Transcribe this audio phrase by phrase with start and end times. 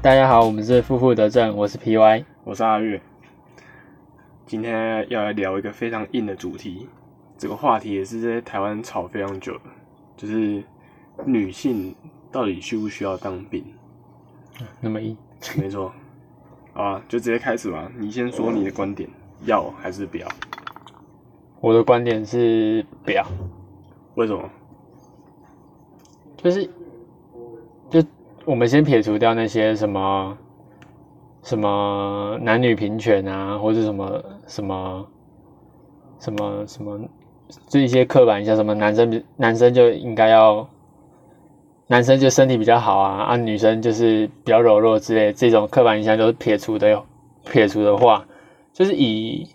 [0.00, 3.02] 好，大家好，我们是负负得正，我是 PY，我是阿月。
[4.46, 6.88] 今天要来聊一个非常硬的主题，
[7.36, 9.60] 这个话题也是在台湾吵非常久的，
[10.16, 10.64] 就是
[11.26, 11.94] 女性
[12.32, 13.62] 到底需不需要当兵？
[14.80, 15.14] 那么硬，
[15.58, 15.92] 没错。
[16.72, 17.90] 啊，就直接开始吧。
[17.98, 19.06] 你先说你的观点，
[19.44, 20.26] 要还是不要？
[21.60, 23.22] 我的观点是不要。
[24.14, 24.48] 为什么？
[26.38, 26.70] 就是，就
[28.46, 30.38] 我们先撇除掉那些什么
[31.42, 35.06] 什么男女平权啊，或者什么什么
[36.18, 37.00] 什么什么，
[37.68, 40.68] 这一些刻板印象，什么男生男生就应该要，
[41.86, 47.04] 男生就身体比较好啊，啊女生就是比较柔弱之类，这种刻板印象都是撇除的哟。
[47.50, 48.26] 撇除的话，
[48.72, 49.48] 就是以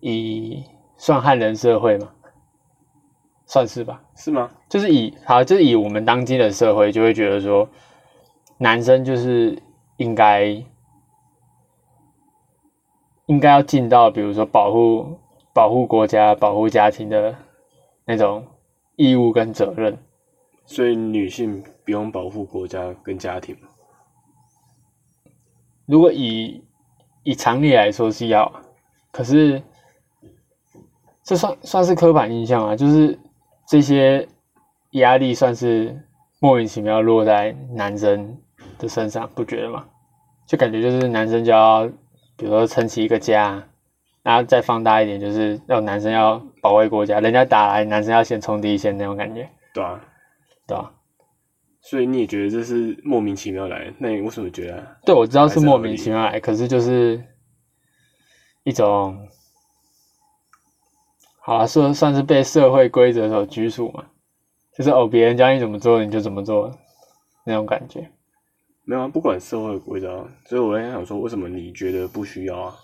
[0.00, 0.64] 以
[0.96, 2.08] 算汉人社会嘛。
[3.46, 4.50] 算是吧，是吗？
[4.70, 7.68] 就是以好，就是以我们当今的社会，就会觉得说，
[8.58, 9.56] 男生就是
[9.98, 10.44] 应该
[13.26, 15.18] 应该要尽到，比如说保护
[15.52, 17.34] 保护国家、保护家庭的
[18.06, 18.46] 那种
[18.96, 19.98] 义务跟责任。
[20.64, 23.54] 所以女性不用保护国家跟家庭
[25.84, 26.64] 如果以
[27.22, 28.50] 以常理来说是要，
[29.12, 29.62] 可是
[31.22, 33.18] 这算算是刻板印象啊，就是。
[33.66, 34.28] 这些
[34.90, 35.98] 压力算是
[36.38, 38.38] 莫名其妙落在男生
[38.78, 39.84] 的身上，不觉得吗？
[40.46, 41.86] 就感觉就是男生就要，
[42.36, 43.66] 比如说撑起一个家，
[44.22, 49.48] 然后再放大一点，就是要男生要保卫国家，人家打来，男生要先冲第一线那种感觉。
[49.72, 50.00] 对啊，
[50.66, 50.92] 对啊。
[51.80, 53.92] 所以你也觉得这是莫名其妙来？
[53.98, 54.96] 那你为什么觉得？
[55.06, 57.24] 对，我知道是莫名其妙来，可是就是
[58.64, 59.26] 一种。
[61.46, 64.06] 好啊，算算是被社会规则所拘束嘛，
[64.72, 66.74] 就是哦，别人教你怎么做你就怎么做，
[67.44, 68.10] 那种感觉。
[68.84, 72.74] 没有啊，不管社会规则，啊所以我在想说，为什么你觉得不需要啊？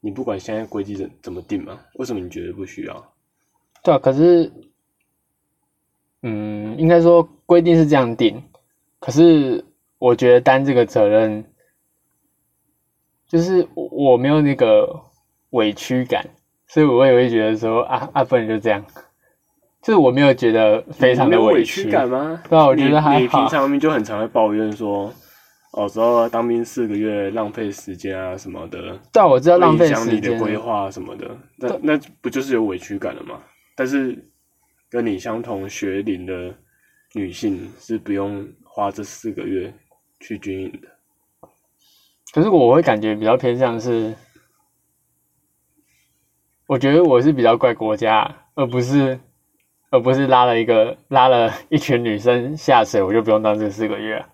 [0.00, 3.12] 你不管现在规矩怎怎么定嘛，为什么你觉得不需要？
[3.82, 4.50] 对啊，可是，
[6.22, 8.42] 嗯，应该说规定是这样定，
[8.98, 9.62] 可是
[9.98, 11.44] 我觉得担这个责任，
[13.28, 15.02] 就是我没有那个
[15.50, 16.30] 委屈感。
[16.74, 18.84] 所以我也会觉得说啊啊，不能就这样，
[19.80, 22.42] 就是我没有觉得非常的委屈感吗？
[22.50, 23.20] 对啊，我觉得还好。
[23.20, 25.08] 你平常就很常会抱怨说，
[25.74, 28.98] 哦，之后当兵四个月浪费时间啊什么的。
[29.12, 30.16] 对啊，我知道浪费时间。
[30.16, 33.40] 你的规划什么的，那那不就是有委屈感了吗？
[33.76, 34.28] 但是
[34.90, 36.52] 跟你相同学龄的
[37.12, 39.72] 女性是不用花这四个月
[40.18, 41.48] 去军营的。
[42.32, 44.12] 可是我会感觉比较偏向是。
[46.66, 49.18] 我觉得我是比较怪国家，而不是，
[49.90, 54.24] 而不是拉了一个拉了一群女生下水，我就不用当这四个月，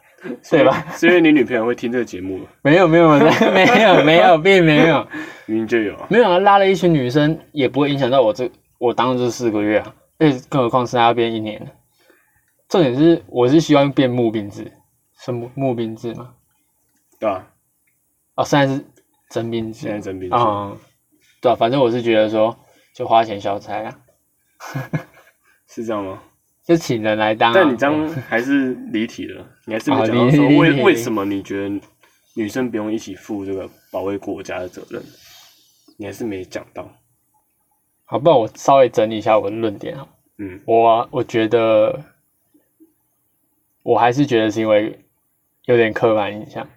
[0.48, 0.84] 对吧？
[0.92, 5.06] 是因为你女朋友会听这个节目 没有没有没有没有没有并没有，
[5.46, 5.96] 明明就有。
[6.08, 8.48] 没有啊，拉了一群女生也不会影响到我这
[8.78, 11.60] 我当这四个月啊，而且更何况是要变一年。
[12.68, 14.70] 重点是我是希望变募兵制，
[15.18, 16.30] 是募募兵制吗？
[17.18, 17.44] 对啊。
[18.36, 18.84] 哦，现在是
[19.30, 20.70] 征兵制，现在征兵制啊。
[21.40, 22.56] 对啊，反正我是觉得说，
[22.94, 23.98] 就花钱消灾啊，
[25.68, 26.22] 是这样吗？
[26.64, 27.52] 就请人来当。
[27.52, 31.80] 但你这样还是离题了，你还是没讲到说为为什么你觉得
[32.34, 35.02] 女生不用一起负这个保卫国家的责任？
[35.96, 36.88] 你还是没讲到。
[38.04, 40.08] 好，不然我稍微整理一下我的论点啊。
[40.38, 42.04] 嗯，我我觉得，
[43.82, 45.04] 我还是觉得是因为
[45.64, 46.68] 有点刻板印象。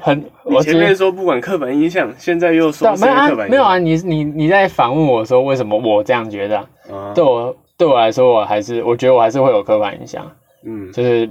[0.00, 6.58] 很，我前面说不管刻板印象，现在又说没有啊，没有啊，你你你在反问我说为什么我这样觉得？
[6.90, 10.28] 啊对我对我来说，我还是我觉得我还是会有刻板印象，
[10.64, 11.28] 嗯，就是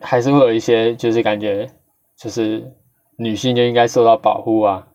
[0.00, 1.66] 还是会有一些就是感觉
[2.16, 2.62] 就是
[3.16, 4.86] 女性就应该受到保护啊，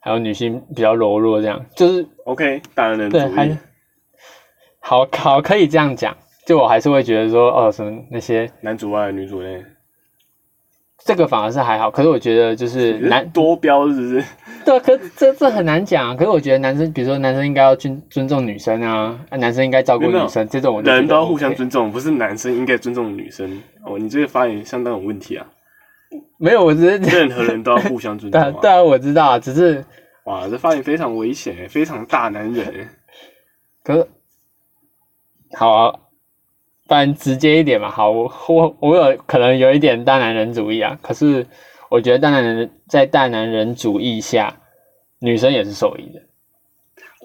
[0.00, 3.56] 还有女性比较柔弱这样，就是 OK 大男人主义，
[4.80, 9.64] 好好可以这样讲，就我还是会觉得说哦什么那些男主外女主内。
[11.04, 14.24] 这个反而是还好，可是我觉得就是男多标是不是？
[14.64, 16.14] 对，可这这很难讲。
[16.16, 23.98] 可是我觉得男生，比如说男生应该要尊尊重女生啊，男生应该照顾女生，这种人都要互相尊重，不是男生应该尊重女生哦。
[23.98, 25.46] 你这个发言相当有问题啊！
[26.36, 28.52] 没有，我只是任何人都要互相尊重。
[28.60, 29.82] 对啊，我知道，只是
[30.24, 32.88] 哇，这发言非常危险，非常大男人。
[33.82, 34.06] 可是
[35.56, 36.00] 好啊。
[36.88, 41.46] 不然直接一点嘛，好，我我我有可能有一点大男人主义啊，可是
[41.90, 44.56] 我觉得大男人在大男人主义下，
[45.20, 46.22] 女生也是受益的。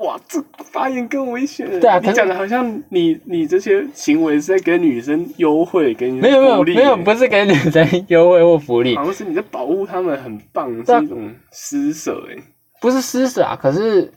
[0.03, 1.65] 哇，这发言更危险。
[1.79, 12.35] 对啊可是你讲的好像你你这些行为是在给女生优惠，给女生没有没有没有，欸不是给女生优惠或福利，好像是你在保护他们，很棒，对啊是一种施舍哎。
[12.81, 13.55] 不是施舍啊。
[13.55, 14.11] 可是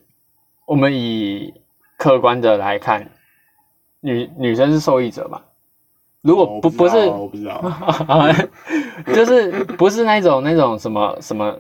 [0.66, 1.54] 我们以
[1.99, 3.10] 客观的来看，
[4.00, 5.43] 女女生是受益者吧？
[6.22, 7.62] 如果我不不是，我不知道，
[9.14, 11.56] 就是不是那种那种什么什么，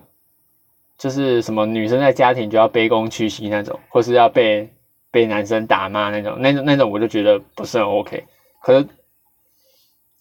[0.98, 4.68] 就是什么女生在家庭就要卑躬屈膝那种，或是要被
[5.12, 8.24] 被男生打骂那种，那种那种我就觉得不是很 OK。
[8.60, 8.86] 可是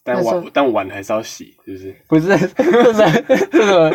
[0.04, 1.96] 但碗但碗还是要洗，是不是？
[2.06, 3.92] 不是， 就是这个，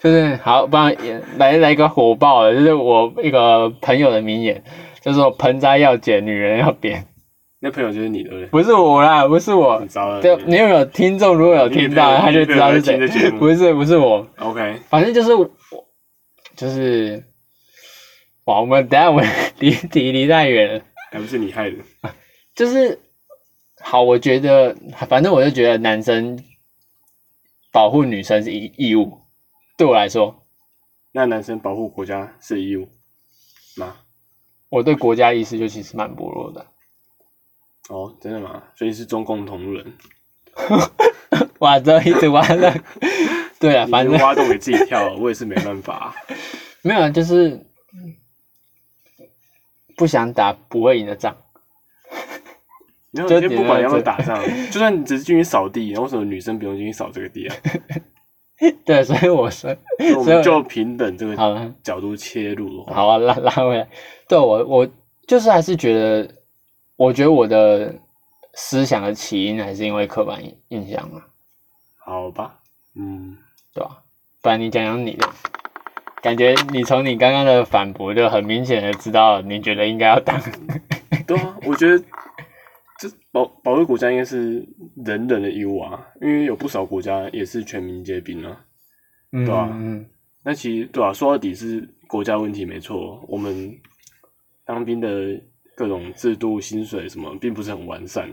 [0.00, 4.60] 就是好，不然也来来个火爆的，就是我一个朋友的名言，
[5.00, 7.06] 就是说盆栽要剪，女人要扁，
[7.62, 8.46] 那朋友就是你，对不对？
[8.46, 9.86] 不是我啦，不是我很。
[9.86, 10.22] 糟了。
[10.22, 11.36] 就你有没有听众？
[11.36, 12.96] 如果有听到，他就知道是谁
[13.32, 15.48] 不是，不是我，OK，反正就是我，
[16.56, 17.22] 就是，
[18.44, 19.26] 哇，我们等一下我们
[19.60, 20.84] 离离离太远了。
[21.12, 21.76] 还不是你害的。
[22.54, 22.98] 就是
[23.80, 24.74] 好，我觉得
[25.08, 26.42] 反正我就觉得男生
[27.70, 29.18] 保护女生是义义务，
[29.76, 30.46] 对我来说，
[31.12, 32.88] 那男生保护国家是义务
[33.76, 33.96] 吗？
[34.70, 36.64] 我对国家意识就其实蛮薄弱的。
[37.90, 38.62] 哦，真的吗？
[38.76, 39.92] 所以是中共同路人，
[41.58, 42.72] 哇，这一直挖了，
[43.58, 46.14] 对啊，你反正就挖洞给自己跳，我也是没办法。
[46.82, 47.60] 没有，啊，就是
[49.96, 51.36] 不想打不会赢的仗。
[53.12, 54.40] 然后就不管要不要打仗，
[54.70, 57.56] 就算你只是进去扫地，然后为什么女生不用进去扫这个地啊？
[58.84, 59.76] 对，所以我说，
[60.16, 63.88] 我们就平等这个，角度切入，好啊，拉拉回来。
[64.28, 64.88] 对我，我
[65.26, 66.34] 就是还是觉得，
[67.00, 67.98] 我觉得我的
[68.52, 71.26] 思想的起因还是因为刻板印印象啊，
[71.96, 72.60] 好吧，
[72.94, 73.38] 嗯，
[73.72, 74.02] 对吧、
[74.42, 75.26] 不然你讲讲你的，
[76.20, 80.38] 感觉你从你刚刚的反驳就很明显的知道，你觉得应该要当。
[81.26, 81.98] 对啊，我觉得
[82.98, 84.56] 这保保卫国家应该是
[85.02, 88.62] 人人的义务啊，因为有不少国家也是全民皆兵啊。
[89.32, 90.04] 嗯对啊嗯
[90.44, 93.74] 那其实对啊，说到底是国家问题没错，我们
[94.66, 95.40] 当兵的
[95.80, 98.28] 各种制度、薪水什么，并不是很完善，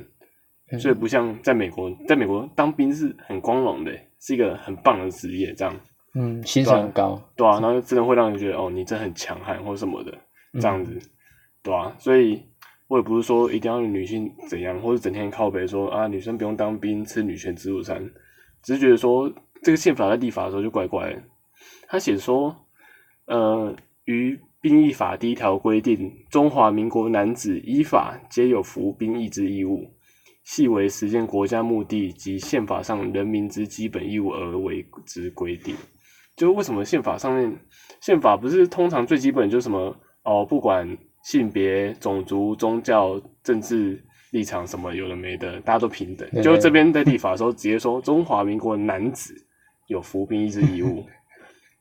[0.70, 5.74] 嗯所以不像在美国，在美国当兵是很光荣的，是一个很棒的职业，这样
[6.14, 7.18] 嗯，薪水很高。
[7.38, 10.12] 对啊，然后真的会让人觉得哦，你真的很强悍或什么的，
[10.52, 11.00] 嗯这样子，
[11.64, 12.44] 对啊，所以
[12.90, 18.04] 我也不是说一定要女性怎样，或者整天靠北说啊女生不用当兵吃女权自助餐，
[18.62, 19.32] 只是觉得说
[19.64, 21.24] 这个宪法在立法的时候就怪怪的。
[21.88, 22.54] 他写说，
[23.26, 23.74] 呃，
[24.04, 29.86] 于兵役法第一条规定，中华民国男子依法皆有服兵役之义务，
[30.44, 35.76] 系为实现国家目的及宪法上人民之基本义务而为之规定。
[36.36, 37.56] 就为什么宪法上面，
[38.02, 40.88] 宪法不是通常最基本就是什么哦，不管
[41.24, 46.30] 性别、种族、宗教、政治立场什么有的没的，大家都平等。
[46.42, 49.34] 就这边在立法的时候直接说中华民国男子
[49.88, 51.06] 有服兵役之义务。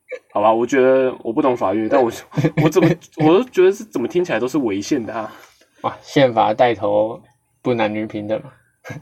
[0.33, 2.11] 好吧，我觉得我不懂法律，但我
[2.63, 2.89] 我怎么
[3.19, 5.33] 我都觉得是怎么听起来都是违宪的啊，
[5.83, 7.21] 哇，宪法带头
[7.63, 8.53] 不男女平等嘛？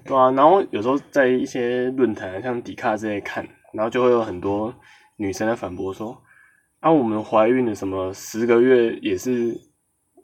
[0.05, 0.31] 对啊。
[0.31, 4.75] 然后有时候在一些论坛，像迪卡这些看，然后就会有很多
[5.17, 6.17] 女生在反驳说，
[6.81, 9.55] 啊，我们怀孕了什么十个月也是，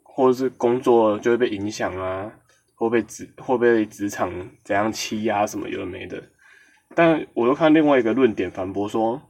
[0.03, 2.31] 或者是工作就会被影响啊，
[2.75, 4.31] 会被职会被职场
[4.63, 6.21] 怎样欺压什么有的没的。
[6.95, 9.21] 但我又看另外一个论点反驳说，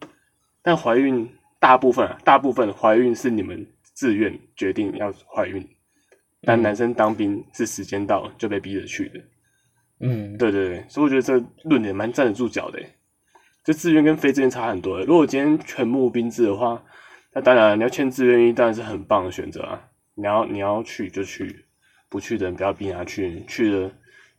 [0.63, 1.29] 但怀孕
[1.61, 5.65] 大部分啊，大部分怀孕是你们自愿决定要怀孕，
[6.41, 9.21] 但嗯男生当兵是时间到就被逼着去的。
[9.99, 12.89] 嗯，对对对，所以我觉得这论点蛮站得住脚的耶。
[13.63, 14.99] 就自愿跟非自愿差很多。
[15.01, 16.83] 如果今天全募兵制的话，
[17.31, 19.87] 那当然你要签自愿役当然是很棒的选择啊。
[20.15, 21.63] 你要你要去就去，
[22.09, 23.91] 不去的人不要逼他去，去了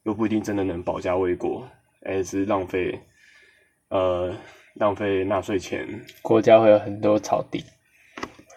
[0.03, 1.69] 又不一定真的能保家卫国，
[2.05, 2.99] 而是浪费
[3.91, 4.35] 呃
[4.75, 7.65] 浪费纳税钱，国家会有很多草地。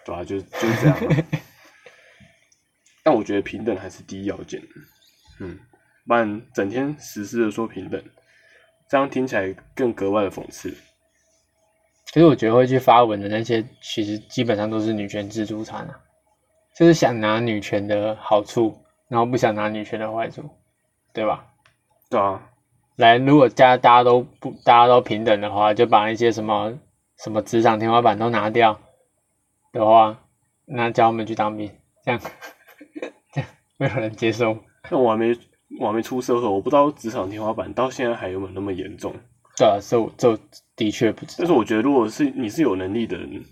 [0.04, 1.24] 对吧、就就是这样啊。
[3.02, 4.62] 但我觉得平等还是第一要件，
[5.40, 5.58] 嗯，
[6.06, 8.00] 不然整天实施的说平等，
[8.88, 10.70] 这样听起来更格外的讽刺。
[12.12, 16.00] 其实我觉得会去发文的那些，其实基本上都是女权自助餐啊，
[16.76, 20.48] 就是想拿女权的好处，然后不想拿女权的坏处，
[21.12, 21.52] 对吧？
[22.08, 22.48] 对啊，
[22.96, 26.78] 来，如果家大家都不大家都平等的话，就把那些什么
[27.18, 28.80] 什么职场天花板都拿掉
[29.72, 30.18] 的话，
[30.64, 31.70] 那叫我们去当兵，
[32.04, 32.20] 这样
[33.32, 34.56] 这样没有人接受？
[34.90, 35.36] 那我还没
[35.78, 39.14] 我还没出社会，我不知道职场天花板到现在还有没有那么严重。
[39.58, 40.38] 对啊，这我这
[40.74, 41.34] 的确不知道。
[41.38, 43.44] 但是我觉得，如果是你是有能力的人，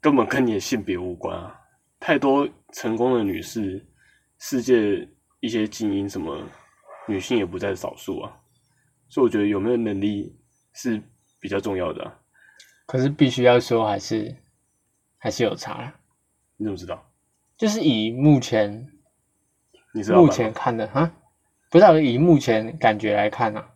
[0.00, 1.54] 根本跟你的性别无关啊。
[2.00, 3.82] 太多成功的女士，
[4.38, 5.06] 世界
[5.40, 6.38] 一些精英什么
[7.06, 8.36] 女性也不在少数啊，
[9.14, 10.36] 所以我觉得有没有能力
[10.72, 11.00] 是
[11.38, 12.12] 比较重要的、啊。
[12.84, 14.34] 可是必须要说，还是
[15.18, 15.94] 还是有差啦。
[16.56, 17.00] 你怎么知道？
[17.56, 18.88] 就是以目前
[19.92, 21.08] 你知道吧目前看的哈，
[21.70, 23.70] 不是啊以目前感觉来看啊，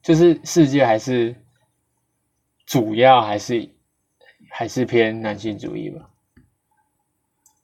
[0.00, 1.34] 就是世界还是
[2.64, 3.68] 主要还是
[4.52, 6.08] 还是偏男性主义吧？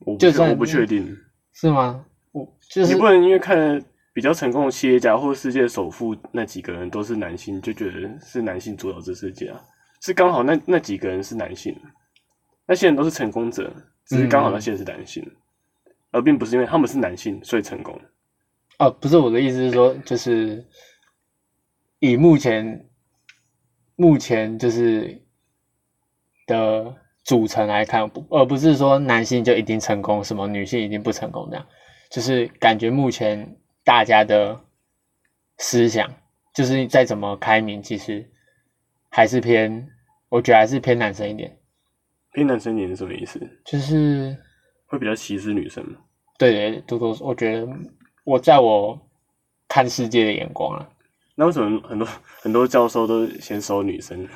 [0.00, 1.16] 我不就算我不确定，
[1.52, 2.04] 是吗？
[2.32, 3.80] 我就是你不能因为看
[4.12, 9.60] 比较成功的企业家或世界首富那几个人都是男性，就觉得是男性主导这世界啊。
[10.02, 11.76] 是刚好那那几个人是男性，
[12.66, 13.72] 那些人都是成功者，
[14.06, 15.22] 只是刚好那些人是男性，
[16.10, 18.00] 而并不是因为他们是男性所以成功。
[18.78, 20.66] 哦，不是我的意思是说，就是
[21.98, 22.88] 以目前
[23.94, 25.22] 目前就是
[26.46, 31.66] 的组成来看，不而不是说男性就一定成功，什么女性一定不成功这样，
[32.10, 34.60] 就是感觉目前大家的
[35.58, 36.08] 思想，
[36.54, 38.30] 就是再怎么开明，其实
[39.08, 39.88] 还是偏，
[40.28, 41.56] 我觉得还是偏男生一点，
[42.32, 43.40] 偏男生一点是什么意思？
[43.64, 44.36] 就是
[44.86, 45.98] 会比较歧视女生吗？
[46.38, 47.68] 对对，多多，我觉得
[48.24, 48.98] 我在我
[49.68, 50.88] 看世界的眼光啊。
[51.36, 52.06] 那为什么很多
[52.42, 54.28] 很多教授都先收女生？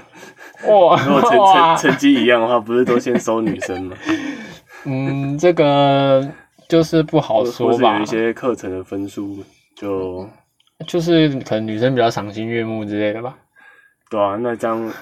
[0.66, 3.96] 哇 如果成成成绩一样的话，不是都先收女生吗？
[4.86, 6.26] 嗯，这个
[6.68, 9.42] 就是不好说吧有一，些课程的分数
[9.76, 10.28] 就
[10.86, 13.36] 就是可能女生比较赏心悦目之类的吧，
[14.10, 14.92] 对啊，那这样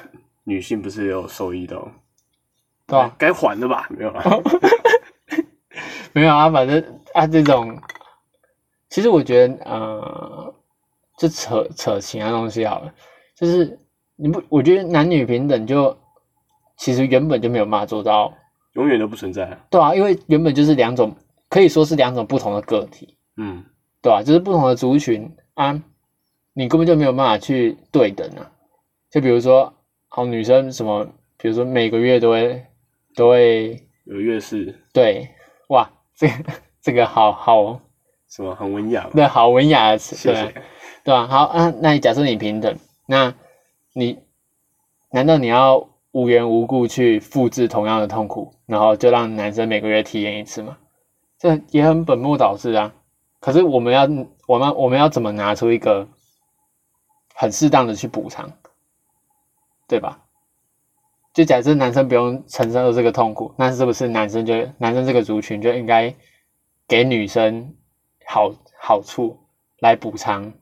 [0.45, 1.89] 女性不是也有受益到？
[2.87, 3.87] 对啊、该还的吧？
[3.91, 4.23] 没有啦。
[6.13, 7.79] 没有啊，反正啊这种，
[8.91, 10.55] 其实我觉得呃，
[11.17, 12.93] 就扯扯其他东西好了，
[13.35, 13.79] 就是
[14.17, 15.97] 你不，我觉得男女平等就
[16.77, 18.35] 其实原本就没有办法做到，
[18.75, 19.59] 永远都不存在啊。
[19.71, 21.17] 对啊，因为原本就是两种，
[21.53, 23.63] 可以说是两种不同的个体，嗯，
[24.01, 25.83] 对吧、就是不同的族群啊，
[26.55, 28.51] 你根本就没有办法去对等啊。
[29.11, 29.71] 就比如说，
[30.09, 31.07] 好女生什么，
[31.37, 32.65] 比如说每个月都会
[33.15, 35.29] 都会有月事对，
[35.69, 36.35] 哇，这个
[36.81, 37.79] 这个好好
[38.31, 40.63] 什么很文雅，对好文雅的词，对啊谢谢。
[41.05, 43.35] 对吧、好啊，那你假设你平等，那
[43.93, 44.21] 你
[45.11, 50.79] 难道你要无缘无故去复制同样的痛苦，然后就让男生每个月体验一次吗？
[51.43, 52.95] 这也很本末倒置啊。
[53.41, 54.03] 可是我们要
[54.47, 56.07] 我们我们要怎么拿出一个
[57.35, 58.53] 很适当的去补偿，
[59.89, 60.23] 对吧？
[61.35, 66.15] 就假设男生不用承受这个痛苦，那是不是男生就男生这个族群就应该
[66.87, 67.75] 给女生
[68.25, 69.41] 好好处
[69.81, 70.53] 来补偿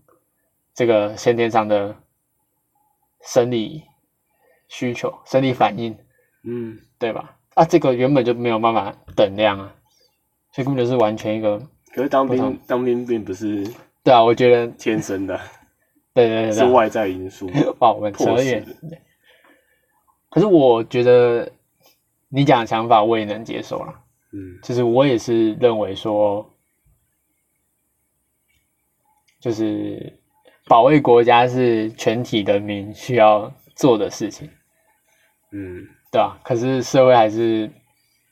[0.73, 1.95] 这个先天上的
[3.21, 3.83] 生理
[4.69, 5.99] 需求、生理反应，
[6.45, 7.37] 嗯，对吧？
[7.55, 9.75] 啊，这个原本就没有办法等量啊，
[10.53, 11.59] 所以根本就是完全一个，
[11.95, 13.65] 可是当兵当兵并不是
[14.03, 15.39] 对啊，我觉得，天生的，
[16.15, 17.51] 对对对对，是外在因素。
[17.81, 18.65] 哇，我们扯迫远。
[20.31, 21.51] 可是我觉得
[22.29, 23.93] 你讲的想法我也能接受了，
[24.33, 26.49] 嗯，就是我也是认为说，
[29.41, 30.19] 就是
[30.67, 34.49] 保卫国家是全体人民需要做的事情，
[35.51, 37.69] 嗯，对吧、可是社会还是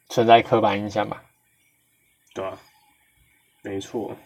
[0.08, 1.20] 存在刻板印象吧，
[2.38, 2.56] 对啊，
[3.62, 4.16] 没错。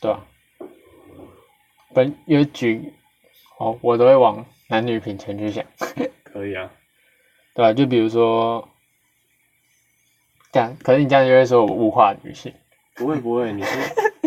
[0.00, 0.26] 对啊、
[1.94, 2.92] 本有举，
[3.58, 5.64] 哦，我都会往男女平权去想，
[6.24, 6.68] 可以啊，
[7.54, 8.68] 对吧、就比如说，
[10.50, 12.52] 这样，可是你这样就会说我物化女性，
[12.96, 13.78] 不会不会，你是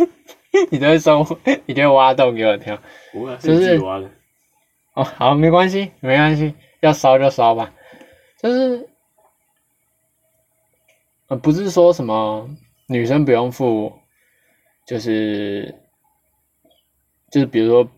[0.71, 1.27] 你都会说，
[1.65, 2.81] 你就会挖洞给我跳。
[3.11, 4.09] 不会啊，就是自己挖的。
[4.93, 7.73] 哦，好，没关系，没关系，要烧就烧吧。
[8.41, 8.89] 就是，
[11.27, 12.49] 呃，不是说什么
[12.91, 13.93] 女生不用付，
[14.87, 15.75] 就是，
[17.31, 17.91] 就是比如说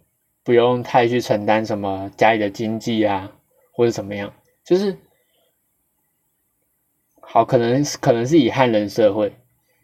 [0.44, 3.32] 不用太去承担什么家里的经济啊，
[3.72, 4.34] 或者怎么样，
[4.66, 4.98] 就是，
[7.22, 9.34] 好，可能可能是以汉人社会，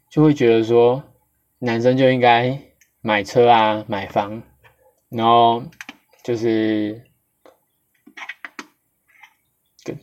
[0.09, 1.01] 就会觉得说，
[1.59, 2.59] 男生就应该
[2.99, 4.43] 买车啊，买房，
[5.07, 5.63] 然后
[6.21, 7.01] 就是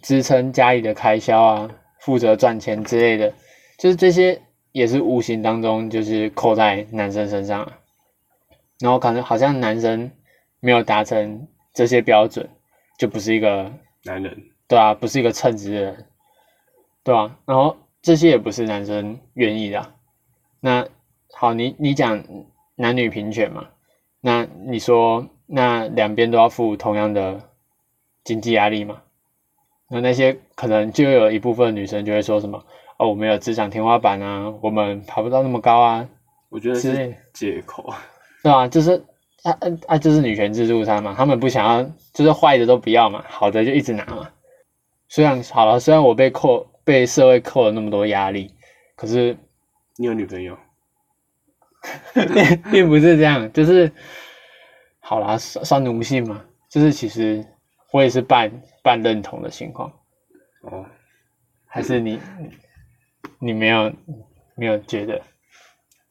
[0.00, 1.70] 支撑家里的开销啊，
[2.00, 3.34] 负责赚钱之类的，
[3.76, 4.40] 就是这些
[4.75, 7.78] 也是无形当中就是扣在男生身上啊。
[8.81, 10.11] 然后可能好像男生
[10.59, 12.50] 没有达成这些标准，
[12.99, 16.07] 就不是一个男人，对啊，不是一个称职的人，
[17.04, 19.95] 对啊，然后这些也不是男生愿意的啊、
[20.59, 20.88] 那
[21.33, 22.23] 好，你你讲
[22.75, 23.69] 男女平权嘛，
[24.21, 27.49] 那你说那两边都要负同样的
[28.25, 29.02] 经济压力嘛？
[29.88, 32.64] 那那些可能就有一部分女生就会说什么
[33.08, 36.08] 我们有职场天花板啊，我们爬不到那么高啊，
[36.49, 37.92] 我觉得是借口。
[38.42, 39.02] 对啊，就是
[39.42, 41.82] 啊啊啊，就是女权自助餐嘛，他们不想要，
[42.12, 44.30] 就是坏的都不要嘛，好的就一直拿嘛。
[45.08, 48.54] 虽然好了，虽然我被扣被社会扣了那么多压力，
[48.96, 49.37] 可是
[49.96, 50.56] 你有女朋友？
[52.14, 53.92] 并并不是这样，就是
[55.00, 57.44] 好啦，算算奴性嘛，就是其实
[57.92, 58.50] 我也是半
[58.82, 59.92] 半认同的情况，
[60.62, 60.84] 哦，
[61.66, 62.18] 还是你
[63.41, 63.93] 你没有
[64.57, 65.21] 没有觉得？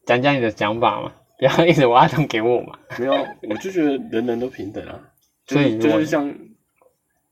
[0.06, 2.78] 讲讲你的想法嘛， 不要一直挖洞给我嘛。
[2.98, 3.12] 没有，
[3.48, 5.10] 我就觉得人人都平等啊，
[5.46, 6.34] 就所以是就是像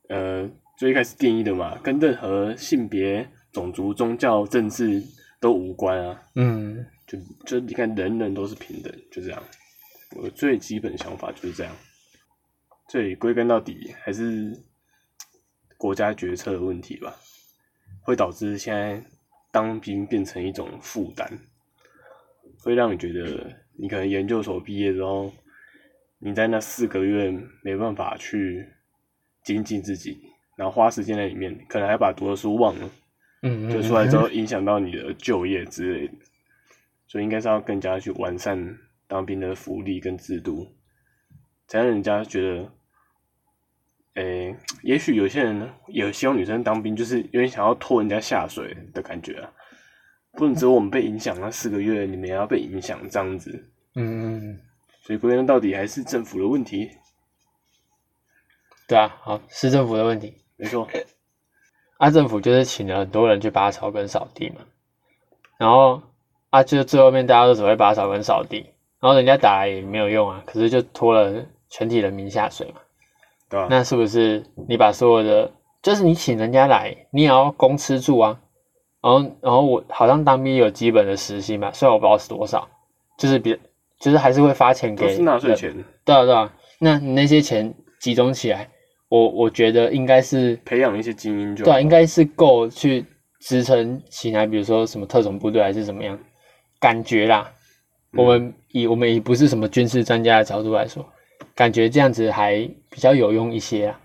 [0.09, 5.03] 呃最一开始定义的嘛，跟任何性别、种族、宗教、政治
[5.41, 6.23] 都无关啊。
[6.35, 9.43] 嗯，就就你看，人人都是平等，就这样。
[10.17, 11.75] 我最基本想法就是这样。
[12.89, 14.53] 所以归根到底还是
[15.79, 17.15] 国家决策的问题吧，
[18.03, 19.03] 会导致现在
[19.53, 21.31] 当兵变成一种负担，
[22.65, 25.33] 会让你觉得你可能研究所毕业之后，
[26.19, 27.31] 你在那四个月
[27.63, 28.67] 没办法去
[29.45, 30.23] 精进自己，
[30.57, 32.91] 然后花时间在里面，可能还把读的书忘了。
[33.43, 36.15] 嗯，就出来之后影响到你的就业之类的，
[37.07, 40.75] 所以应该是要更加去完善当兵的福利跟制度，
[41.67, 42.73] 才让人家觉得，
[44.15, 49.51] 诶、也许有些人也希望女生当兵，就是有点想要拖人家下水的感觉啊，
[50.33, 53.51] 不能只有我们被影响那四个月，你们也要被影响这样子，
[53.95, 54.61] 嗯，嗯，
[55.03, 56.91] 所以归根到底还是政府的问题，
[58.87, 60.87] 对啊，好，是政府的问题，没错，
[61.97, 64.57] 啊，政府就是请了很多人去拔草跟扫地嘛，
[65.57, 66.03] 然后
[66.51, 68.59] 啊，就最后面大家都只会拔草跟扫地，
[69.01, 72.81] 然后人家打来也没有用啊，可是就拖了全体人民下水嘛，
[73.53, 78.41] 对吧、那是不是你把所有的，就是你请人家来，你也要供吃住啊，
[79.03, 82.67] 然后然后我好像当兵有基本的时薪嘛，虽然我不知道是多少，
[83.19, 83.55] 就是比
[84.01, 85.71] 就是还是会发钱给都是纳税钱，
[86.03, 88.71] 对啊对啊，那你那些钱集中起来，
[89.11, 93.05] 我我觉得应该是培养一些精英就对啊，应该是够去
[93.41, 96.19] 支撑起来，比如说什么特种部队还是怎么样，
[96.81, 97.53] 感觉啦。
[98.15, 101.07] 我们以我们以不是什么军事专家的角度来说，
[101.55, 104.01] 感觉这样子还比较有用一些啊。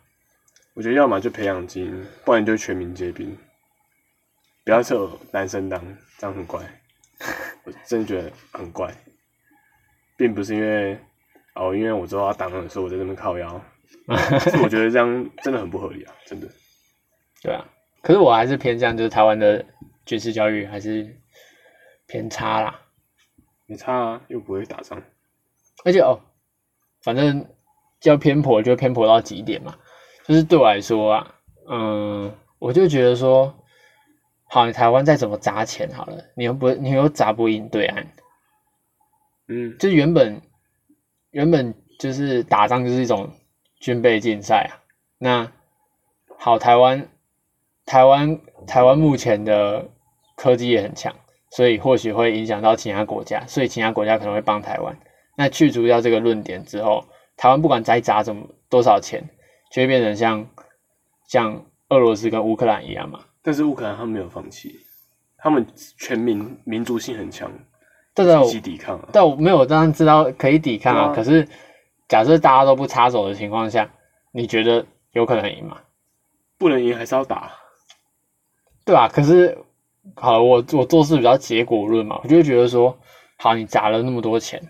[0.74, 3.38] 我觉得要么就培养精英，不然就全民皆兵，
[4.64, 5.82] 不要只有男生当，
[6.18, 6.62] 这样很怪。
[7.66, 8.94] 我真的觉得很怪，
[10.16, 11.00] 并不是因为
[11.56, 13.60] 哦，因为我知道他当了，所以我在那边靠腰。
[14.40, 16.48] 是我觉得这样真的很不合理啊， 真的。
[17.42, 17.68] 对啊，
[18.02, 19.66] 可是我还是偏向就是台湾的
[20.06, 21.20] 军事教育还是
[22.06, 22.82] 偏差啦。
[23.66, 25.02] 没差啊，又不会打仗。
[25.84, 26.22] 而且哦，
[27.08, 27.46] 反正
[28.04, 29.74] 要偏颇就偏颇到极点嘛。
[30.26, 31.36] 就是对我来说啊，
[31.70, 33.56] 嗯，我就觉得说，
[34.50, 38.08] 好，你台湾再怎么砸钱好了，你又不你又砸不赢对岸。
[39.48, 40.42] 嗯，就原本
[41.32, 43.32] 原本就是打仗就是一种
[43.80, 44.84] 军备竞赛啊。
[45.18, 45.50] 那
[46.38, 47.08] 好，台湾
[47.86, 49.86] 台湾台湾目前的
[50.36, 51.16] 科技也很强，
[51.52, 55.00] 所以或许会影响到其他国家，所以其他国家可能会帮台湾。
[55.38, 57.06] 那去除掉这个论点之后，
[57.38, 59.24] 台湾不管再砸怎么多少钱，
[59.72, 60.48] 就会变成像
[61.28, 63.20] 像俄罗斯跟乌克兰一样嘛。
[63.44, 64.76] 但是乌克兰他们没有放弃，
[65.38, 65.66] 他们
[65.98, 67.52] 全民民族性很强，
[68.16, 69.10] 对对，积极抵抗啊。
[69.14, 71.04] 但我没有当然知道可以抵抗啊。
[71.12, 71.48] 啊可是
[72.08, 73.90] 假设大家都不插手的情况下，
[74.32, 75.78] 你觉得有可能赢吗？
[76.58, 77.54] 不能赢还是要打。
[78.84, 79.58] 对吧、可是
[80.16, 82.98] 好了，我我做事比较结果论嘛，我就会觉得说，
[83.38, 84.66] 好，你砸了那么多钱，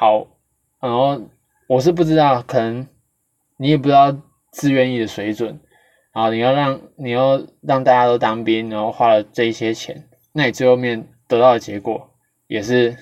[0.00, 0.28] 好，
[0.80, 1.20] 然后
[1.66, 2.86] 我是不知道，可能
[3.56, 4.16] 你也不知道
[4.52, 5.58] 自愿意的水准，
[6.12, 12.14] 然后你要让你要让大家都当兵，然后花了这一些钱，那你最后面得到的结果
[12.46, 12.96] 也是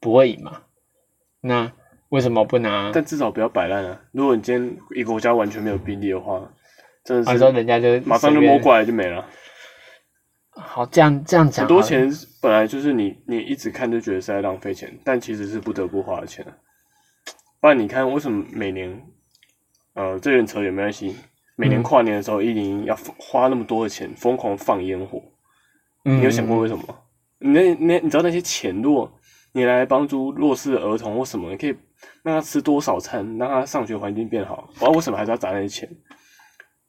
[0.00, 0.62] 不会赢嘛？
[1.40, 1.70] 那
[2.08, 2.90] 为什么不拿？
[2.92, 4.02] 但至少不要摆烂啊！
[4.10, 6.52] 如果你今天一个国家完全没有兵力的话，
[7.04, 9.24] 真的你说人家就马上就摸过来就没了。
[10.54, 12.10] 好，这样这样讲，很多钱
[12.40, 16.52] 本来就是你你一直看就觉得是在浪费钱，但其实是不得不花的钱啊。
[17.60, 19.02] 不然你看为什么每年，
[19.94, 21.16] 呃，这人扯也没关系，
[21.56, 25.22] 每年嗯跨年的时候一零一要花那么多的钱疯狂放烟火，
[26.04, 26.96] 嗯，你有想过为什么吗？
[27.38, 29.10] 你那那你知道那些钱，如果
[29.52, 31.74] 你来帮助弱势儿童或什么，你可以
[32.22, 35.88] 让他吃多少餐，让他上学环境变好，不知道为什么还是要砸那些钱？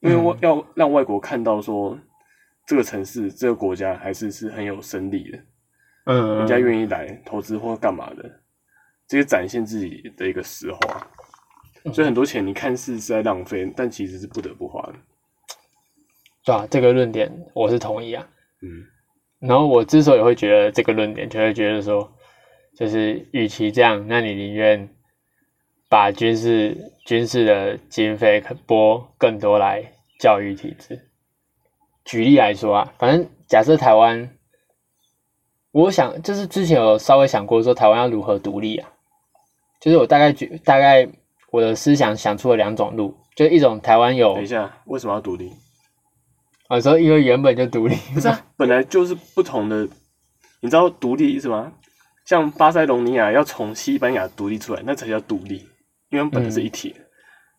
[0.00, 1.98] 因为我嗯要让外国看到说，
[2.66, 5.38] 这个城市、这个国家还是是很有生力的，
[6.06, 8.22] 嗯，人家愿意来投资或干嘛的，
[9.06, 11.06] 这些展现自己的一个实话。
[11.92, 14.94] 所以很多钱你看似是在浪费，但其实是不得不花的。
[16.42, 18.26] 对啊，这个论点我是同意啊。
[18.62, 18.86] 嗯，
[19.40, 22.10] 然后我之所以会觉得这个论点，就会觉得说，
[22.74, 24.88] 就是与其这样，那你宁愿
[25.90, 26.74] 把军事
[27.04, 29.84] 军事的经费拨更多来
[30.18, 31.10] 教育体制。
[32.04, 34.36] 举例来说啊，反正假设台湾，
[35.72, 38.88] 我想就是之前有稍微想过说台湾要如何独立啊，
[39.80, 41.08] 就是我大概举大概
[41.50, 45.50] 我的思想想出了两种路，就一种台湾有等一下，为什么要独立？
[46.68, 49.88] 啊，说因为原本就独立，不是啊， 本来就是不同的。
[50.60, 51.70] 你知道独立意思吗？
[52.24, 55.68] 像巴塞隆尼亚要从西班牙独立出来，那才叫独立，
[56.08, 57.00] 因为本来是一体的。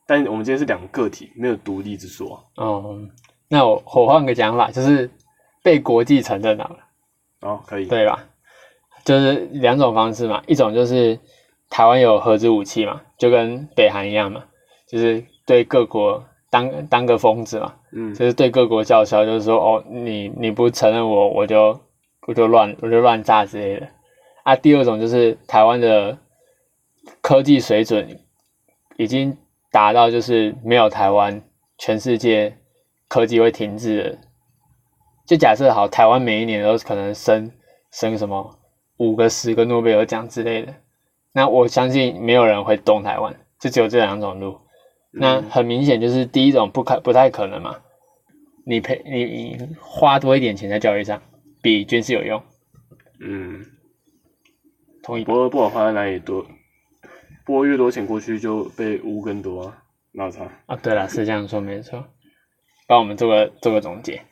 [0.08, 2.44] 但我们今天是两个个体，没有独立之说。
[2.56, 2.98] 哦，
[3.48, 5.10] 那我我换个讲法，就是
[5.64, 6.78] 被国际承认了，
[7.42, 8.26] 哦，可以，对吧？
[9.04, 11.20] 就是两种方式嘛，一种就是
[11.70, 14.44] 台湾有核子武器嘛，就跟北韩一样嘛，
[14.88, 21.80] 就是对各国当当个疯子嘛，嗯，就是对各国叫嚣，就是说哦，你你不承认我，我就
[22.28, 23.88] 我就乱我就乱炸之类的。
[24.44, 26.18] 啊，第二种就是台湾的
[27.22, 28.20] 科技水准
[28.98, 29.38] 已经
[29.72, 31.42] 达到，就是没有台湾，
[31.78, 32.58] 全世界
[33.08, 34.20] 科技会停滞的。
[35.26, 37.52] 就假设好，台湾每一年都可能升
[37.92, 38.60] 升什么
[38.98, 40.76] 五个、十个诺贝尔奖之类的，
[41.34, 44.60] 那我相信没有人会动台湾，就只有这两种路。
[45.12, 47.78] 那很明显就是第一种不可不太可能嘛，
[48.66, 51.22] 你赔你你花多一点钱在教育上，
[51.62, 52.44] 比军事有用，
[53.22, 53.66] 嗯，
[55.02, 55.34] 同意吧？
[55.34, 56.46] 不过不管花在哪里多，
[57.46, 60.48] 拨越多钱过去就被污更多啊，那差。
[60.66, 62.04] 啊，对了，是这样说没错。
[62.88, 64.24] 帮我们做个做个总结。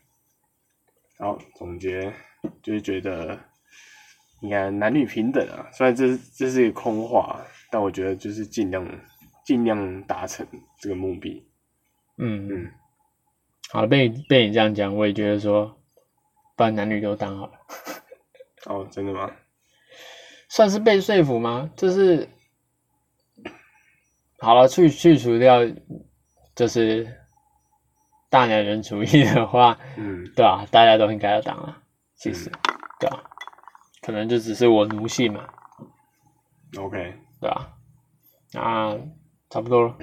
[1.17, 2.13] 好，总结
[2.61, 3.39] 就是觉得，
[4.41, 8.85] 你看男女平等啊，虽然这这是一个空话，但我觉得就是尽量
[9.45, 10.45] 尽量达成
[10.79, 11.47] 这个目的。
[12.17, 12.71] 嗯嗯，
[13.71, 15.79] 好了，被被你这样讲，我也觉得说，
[16.55, 17.53] 把男女都当好了，
[18.65, 19.31] 哦，真的吗？
[20.49, 21.71] 算是被说服吗？
[21.75, 22.27] 就是
[24.39, 25.59] 好了，去去除掉
[26.55, 27.22] 就是
[28.33, 31.77] 大男人主义的话，嗯，对啊，大家都应该要当啊，
[32.15, 32.51] 其实，
[32.99, 33.19] 对啊，
[34.01, 35.41] 可能就只是我奴性嘛
[36.79, 37.69] ，OK，对啊，
[38.51, 38.97] 那
[39.51, 39.95] 差不多了，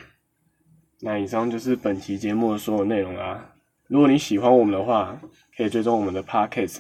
[1.01, 3.53] 那以上就是本期节目的所有内容啦。
[3.89, 5.21] 如果你喜欢我们的话，
[5.57, 6.79] 可以追踪我们的 Podcast。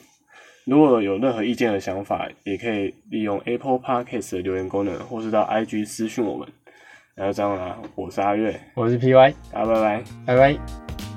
[0.66, 6.46] 如果有任何意见和想法，也可以利用 Apple Podcast 的留言功能，或是到 IG 私讯我们。
[7.16, 10.04] 那就这样啦，我是阿月，我是 PY，大家拜拜。
[10.24, 11.10] 拜拜。